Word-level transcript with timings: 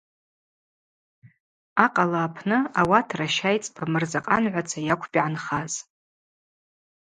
Акъала 1.85 2.19
апны 2.27 2.57
ауат 2.79 3.07
ращайцӏба 3.19 3.83
Мырзакъангӏваца 3.91 4.79
йакӏвпӏ 4.87 5.15
йгӏанхаз. 5.17 5.73